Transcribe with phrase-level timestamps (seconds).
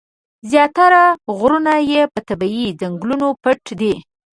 [0.51, 1.03] زیاتره
[1.37, 3.93] غرونه یې په طبیعي ځنګلونو پټ دي.